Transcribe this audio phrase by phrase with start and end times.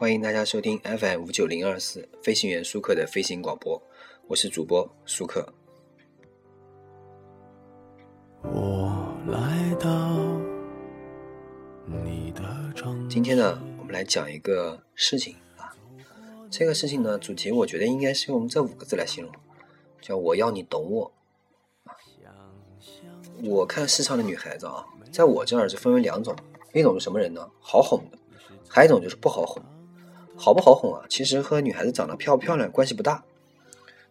[0.00, 3.82] 欢迎大家收听 FM 五九零二四飞行员舒克的飞行广播，
[4.28, 5.44] 我是主播舒克。
[8.44, 10.16] 我来到
[11.84, 12.72] 你的
[13.10, 15.74] 今天呢，我们来讲一个事情啊。
[16.48, 19.34] 这个事情呢，主题我觉得应该是用这五个字来形容，
[20.00, 21.12] 叫“我要你懂我”。
[23.42, 26.36] 我看世上的女孩子啊，在我这儿是分为两种，
[26.72, 27.50] 一种是什么人呢？
[27.58, 28.18] 好哄的，
[28.68, 29.60] 还有一种就是不好哄。
[30.40, 31.04] 好不好哄啊？
[31.08, 33.20] 其实和女孩子长得漂不漂亮关系不大，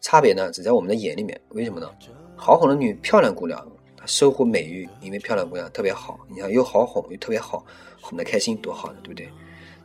[0.00, 1.40] 差别呢只在我们的眼里面。
[1.50, 1.88] 为什么呢？
[2.34, 3.64] 好哄的女漂亮姑娘，
[3.96, 6.18] 她收获美誉，因为漂亮姑娘特别好。
[6.28, 7.64] 你看又好哄又特别好，
[8.00, 9.28] 哄得开心多好呢，对不对？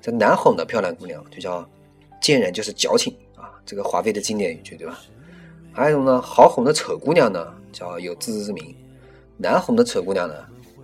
[0.02, 1.64] 这难哄的漂亮姑娘就叫
[2.20, 5.00] 见人就是矫情啊，这个华妃的经典语句，对吧？
[5.72, 8.76] 还有一种呢，好哄的丑姑娘呢，叫有自知之明；
[9.38, 10.36] 难哄的丑姑娘呢，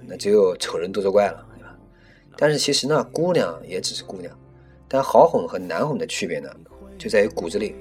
[0.06, 1.76] 那只有丑人多作怪了，对吧？
[2.38, 4.32] 但是其实呢，姑娘也只是姑娘。
[4.88, 6.50] 但好哄和难哄的区别呢，
[6.98, 7.76] 就在于骨子里。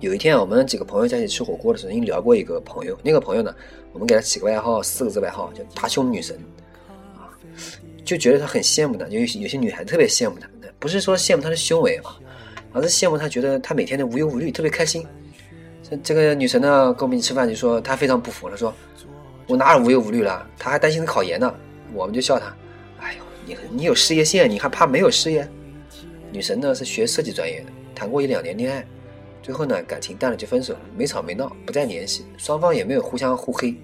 [0.00, 2.96] 有一天，我们几个朋友在一起吃火锅的时候，因聊过一个朋友。
[3.02, 3.54] 那个朋友呢，
[3.92, 6.38] 我们给他起个外号，四个字外号叫“大胸女神”，
[7.18, 7.28] 啊，
[8.04, 12.16] 就觉得他很羡慕他，有有些女孩特别羡慕他，不是说羡慕他的胸围啊，
[12.72, 15.04] 而是羡慕他，觉得他每天的无忧无虑，特别开心。
[15.82, 18.72] 这这个女神呢，跟我们一起吃饭就说她非常不服，她说
[19.48, 20.46] ：“我哪有无忧无虑了？
[20.56, 21.52] 她还担心考研呢。”
[21.92, 22.54] 我们就笑她
[23.00, 25.48] ：“哎呦，你你有事业线，你还怕没有事业？”
[26.30, 28.86] 女神呢是学设计专业的，谈过一两年恋爱，
[29.42, 33.74] 最后呢感情淡了就分手，没吵没闹，不再联系，双方也没有互相互黑，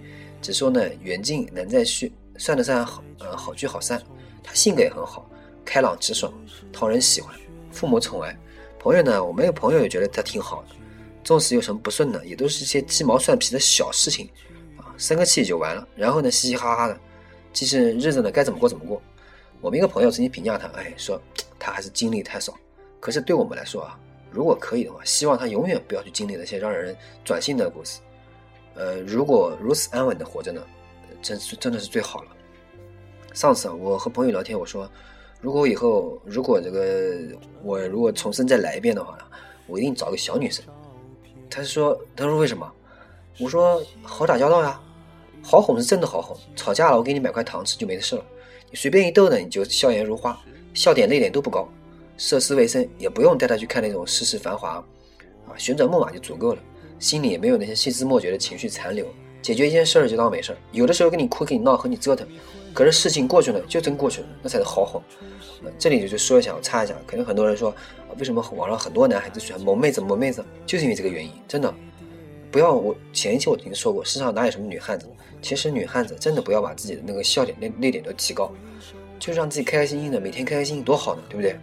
[0.42, 4.00] 只说呢缘尽难再续，算得上好呃好聚好散。
[4.42, 5.28] 她性格也很好，
[5.64, 6.32] 开朗直爽，
[6.70, 7.34] 讨人喜欢，
[7.70, 8.36] 父母宠爱。
[8.78, 10.76] 朋友呢，我没有朋友也觉得她挺好的，
[11.24, 14.28] 纵使有什么不顺呢，也都是些鸡毛蒜皮的小事情，
[14.76, 17.00] 啊生个气就完了，然后呢嘻嘻哈哈的，
[17.54, 19.00] 其实日子呢该怎么过怎么过。
[19.62, 21.18] 我们一个朋友曾经评价他，哎说。
[21.64, 22.52] 他还是经历太少，
[23.00, 23.98] 可是对我们来说啊，
[24.30, 26.94] 如果可以的话，希望他永远不要去经历那些让人
[27.24, 28.00] 转性的故事。
[28.74, 30.62] 呃，如果如此安稳的活着呢，
[31.22, 32.28] 真是真的是最好了。
[33.32, 34.86] 上次，我和朋友聊天，我说，
[35.40, 37.16] 如果以后如果这个
[37.62, 39.24] 我如果重生再来一遍的话呢，
[39.66, 40.62] 我一定找个小女生。
[41.48, 42.70] 他说，他说为什么？
[43.40, 44.78] 我说好打交道呀，
[45.42, 46.36] 好哄是真的好哄。
[46.54, 48.24] 吵架了，我给你买块糖吃就没事了。
[48.70, 50.38] 你随便一逗呢，你就笑颜如花。
[50.74, 51.66] 笑点泪点都不高，
[52.18, 54.84] 涉世未深，也不用带他去看那种世事繁华，
[55.46, 56.60] 啊，旋转木马就足够了。
[56.98, 59.06] 心里也没有那些细枝末节的情绪残留，
[59.40, 60.58] 解决一件事儿就当没事儿。
[60.72, 62.26] 有的时候跟你哭跟你闹和你折腾，
[62.72, 65.02] 可是事情过去了就真过去了，那才是好哄。
[65.78, 67.74] 这里就就说一下，我插一下，可能很多人说，
[68.18, 71.30] 为什么网上很多男孩子喜欢萌妹子萌妹子，就是因为这个原因。
[71.48, 71.72] 真的，
[72.50, 75.06] 不要我前一期我已经说过，世上哪有什么女汉子？
[75.42, 78.52] 其实女汉子真的不要把自己的那个笑点、泪泪点都提高。
[79.18, 81.58] 就让自己开开心心的，每天开开心心多好呢，对不对？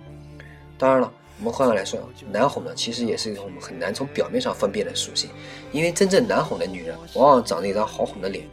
[0.77, 5.29] 当然了，我们换个来说啊，难哄呢，其实也是一种我们很难从表面上分辨的属性。
[5.71, 8.45] 因为真正难哄的女人，往往长着一张好哄的脸，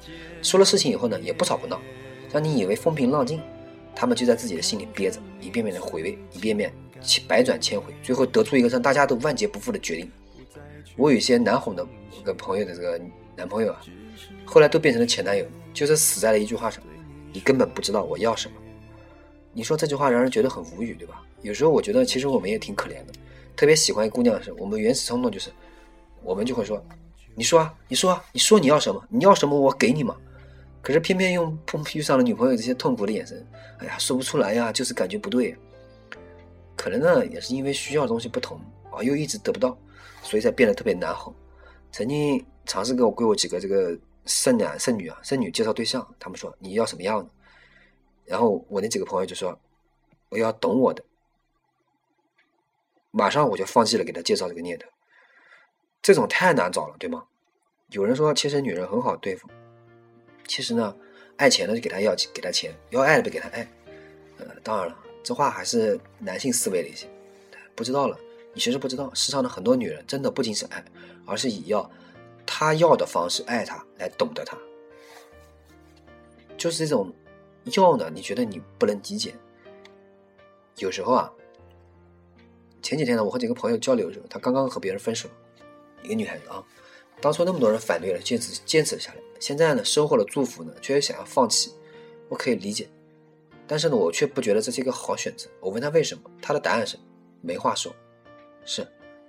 [0.42, 1.80] 出了事情以后呢，也不吵不闹，
[2.32, 3.40] 让你以为风平浪静，
[3.94, 6.72] 他们就在自己的心里憋着，一遍遍的回味，一遍遍
[7.26, 10.10] 百转千回，最后得出一个让大家都万劫不复的决定。
[10.96, 11.86] 我有些难哄的
[12.18, 13.00] 一个朋友的这个
[13.36, 13.80] 男朋友啊，
[14.44, 16.82] 后来都变成了前男友，就是死在了一句话上：
[17.32, 18.56] 你根本不知道我要什么。
[19.58, 21.20] 你说这句话让人觉得很无语，对吧？
[21.42, 23.12] 有时候我觉得其实我们也挺可怜的，
[23.56, 25.50] 特别喜欢一姑娘的时候，我们原始冲动就是，
[26.22, 26.80] 我们就会说，
[27.34, 29.04] 你说啊，你说啊，你说你要什么？
[29.08, 30.14] 你要什么我给你嘛。
[30.80, 33.44] 可是偏偏用碰遇上了女朋友这些痛苦的眼神，
[33.78, 35.56] 哎呀，说不出来呀，就是感觉不对。
[36.76, 38.60] 可能呢也是因为需要的东西不同
[38.92, 39.76] 啊，又一直得不到，
[40.22, 41.34] 所以才变得特别难哄。
[41.90, 47.30] 曾经尝试给我给我几个这个剩男剩女啊剩女介绍对象，他们说你要什么样的？
[48.28, 49.58] 然后我那几个朋友就说
[50.28, 51.02] ：“我要懂我的。”
[53.10, 54.86] 马上我就放弃了给他介绍这个念头。
[56.02, 57.24] 这种太难找了，对吗？
[57.88, 59.48] 有人说，其实女人很好对付。
[60.46, 60.94] 其实呢，
[61.38, 63.66] 爱钱的就给他要给他钱，要爱的就给他爱。
[64.38, 67.08] 呃，当然了，这话还是男性思维的一些。
[67.74, 68.18] 不知道了，
[68.52, 70.84] 你其实不知道，世上的很多女人真的不仅是爱，
[71.24, 71.90] 而是以要
[72.44, 74.58] 他要的方式爱他，来懂得他，
[76.58, 77.10] 就是这种。
[77.74, 78.10] 要呢？
[78.12, 79.34] 你觉得你不能理解？
[80.76, 81.32] 有时候啊，
[82.82, 85.28] 前几天呢，我和几个朋友交流的时候，他刚刚和别人分手，
[86.02, 86.64] 一个女孩子啊，
[87.20, 91.72] 当初那么多人反对了，坚持坚持下来，现在呢，收获了祝福呢，却又想要放弃，
[92.28, 92.88] 我可以理解，
[93.66, 95.48] 但是呢，我却不觉得这是一个好选择。
[95.60, 96.96] 我问他为什么，他的答案是
[97.40, 97.92] 没话说，
[98.64, 98.86] 是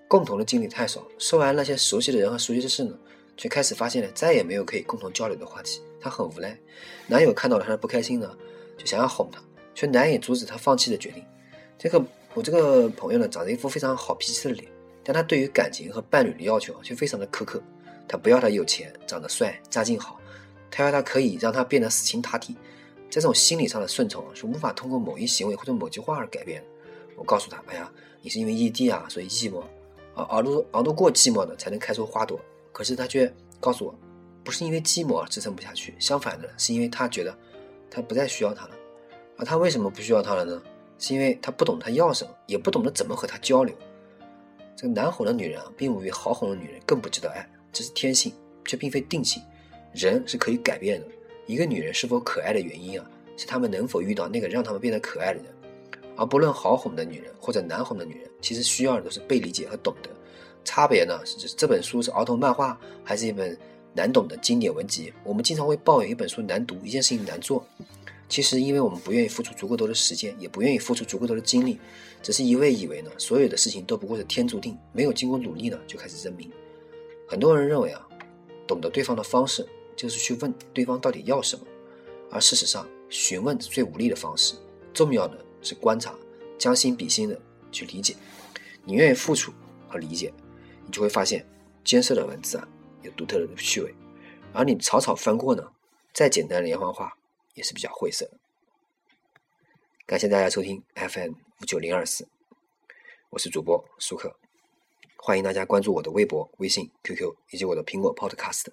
[0.08, 2.96] 共同的经历太少，说完那些熟悉的人和熟悉的事呢，
[3.36, 5.82] 却开始发现了再也没有可以共同交流的话题。
[6.00, 6.58] 她很无奈，
[7.08, 8.36] 男友看到了她的不开心呢，
[8.78, 9.42] 就想要哄她，
[9.74, 11.24] 却难以阻止她放弃的决定。
[11.78, 12.04] 这个
[12.34, 14.70] 我这个朋友呢，长着一副非常好脾气的脸，
[15.04, 17.62] 但他对于感情和伴侣的要求却非常的苛刻。
[18.08, 20.20] 他不要他有钱、长得帅、家境好，
[20.72, 22.56] 他要他可以让他变得死心塌地。
[23.10, 26.64] 这种心理上的顺从是无法通过某一行为或者某句话而改变。
[27.16, 27.92] 我告诉他：“哎呀，
[28.22, 29.62] 你是因为异地啊，所以寂寞
[30.14, 32.40] 啊，熬得熬得过寂寞的，才能开出花朵。”
[32.72, 33.96] 可是他却告诉我，
[34.50, 37.38] 不是因为寂寞而支撑不下去，相反的，是因为他觉得
[37.88, 38.72] 他不再需要他了。
[39.38, 40.60] 而他为什么不需要他了呢？
[40.98, 43.76] 是因为他不懂他要什么，也不懂得怎么和他交流。
[44.76, 48.34] 这个难哄的女人啊，并不比好哄的女人更不值得爱，这是天性，
[48.66, 49.40] 却并非定性。
[49.94, 51.06] 人是可以改变的。
[51.46, 53.06] 一个女人是否可爱的原因啊，
[53.38, 55.46] 是她们能否遇到那个让她们变得可爱的人。
[56.18, 60.10] 而不论好哄的女人或者难哄的女人，其实需要的都是被理解和懂得。
[60.66, 63.56] 差别呢，是指这本书是儿童漫画，还是一本
[63.94, 65.14] 难懂的经典文集？
[65.24, 67.66] 我们经常会抱怨一本书难读，一件事情难做。
[68.28, 71.80] 其实，因为我们不愿意付出足够多的时间，也不愿意付出足够多的精力，
[72.22, 76.50] 只是一味以为呢，所有的事情都不过是天注定，没有经过努力呢，就开始认命。
[77.28, 78.08] 很多人认为啊，
[78.68, 81.66] 懂得对方的方式就是去问对方到底要什么，
[82.30, 84.54] 而事实上，询问是最无力的方式。
[84.94, 86.14] 重要的是观察，
[86.60, 87.40] 将心比心的
[87.72, 88.16] 去理解。
[88.86, 89.52] 你愿意付出
[89.88, 90.32] 和理解，
[90.86, 91.44] 你就会发现，
[91.84, 92.68] 艰涩的文字啊，
[93.02, 93.92] 有独特的趣味；
[94.54, 95.72] 而你草草翻过呢，
[96.14, 97.16] 再简单的连环画。
[97.56, 98.40] 也是比较晦涩的。
[100.06, 102.26] 感谢大家收听 FM 五九零二四，
[103.32, 104.34] 我是主播舒克，
[105.18, 108.68] 欢迎大家关注我的微博、微信、QQ 以及我的苹果 Podcast。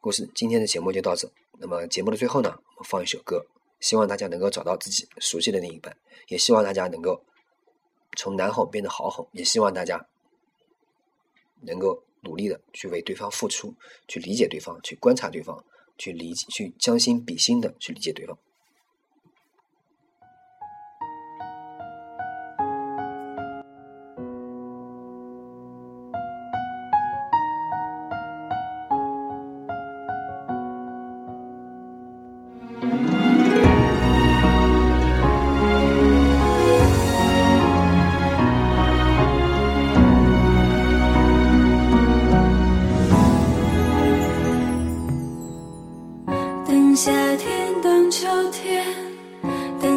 [0.00, 1.30] 故事今天的节目就到这。
[1.58, 3.46] 那么节目的最后呢，我们放一首歌，
[3.78, 5.96] 希望大家能够找到自己熟悉的另一半，
[6.26, 7.22] 也希望大家能够
[8.16, 10.04] 从难哄变得好哄，也希望大家
[11.60, 13.74] 能够努力的去为对方付出，
[14.08, 15.64] 去理解对方，去观察对方。
[15.98, 18.36] 去理解，去将心比心的去理解对方。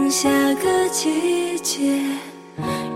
[0.10, 2.02] 下个季节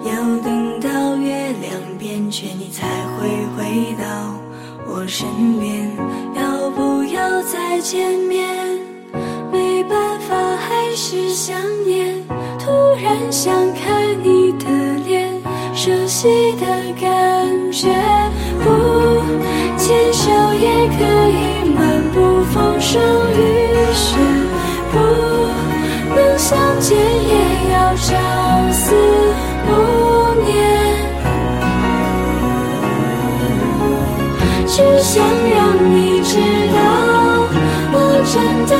[0.03, 0.11] 要
[0.43, 4.03] 等到月亮变缺，你才会回到
[4.87, 5.27] 我身
[5.59, 5.95] 边。
[6.35, 8.49] 要不要再见面？
[9.51, 11.55] 没办法，还是想
[11.85, 12.15] 念。
[12.57, 12.71] 突
[13.03, 14.65] 然想看你的
[15.05, 15.29] 脸，
[15.75, 16.65] 熟悉的
[16.99, 17.89] 感觉。
[18.63, 19.21] 不
[19.77, 23.03] 牵手也可以漫步风霜
[23.37, 24.32] 雨雪。
[26.53, 27.33] 相见也
[27.73, 27.75] 要。
[27.95, 28.09] 朝
[28.71, 28.85] 思
[29.65, 29.71] 暮
[30.43, 30.51] 念，
[34.67, 35.57] 只想让
[35.95, 36.31] 你知
[36.73, 36.77] 道，
[37.93, 37.95] 我
[38.25, 38.33] 真
[38.67, 38.72] 的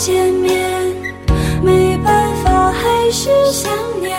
[0.00, 0.56] 见面？
[1.62, 4.16] 没办法，还是想念。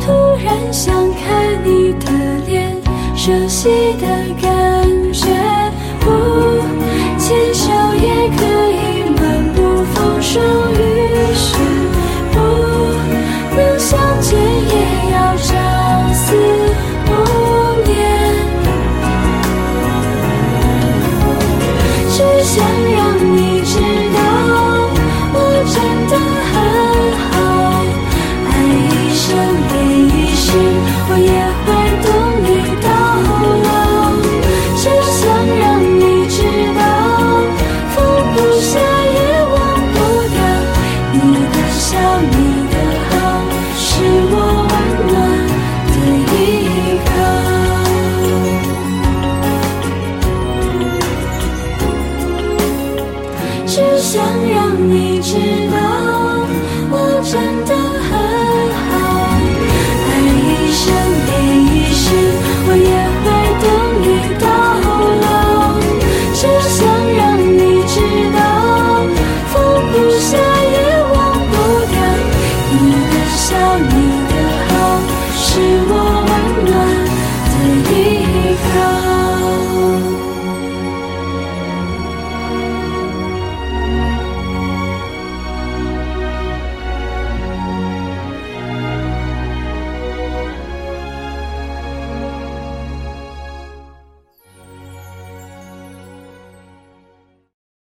[0.00, 0.12] 突
[0.44, 2.06] 然想看你的
[2.46, 2.80] 脸，
[3.16, 3.68] 熟悉
[4.00, 4.06] 的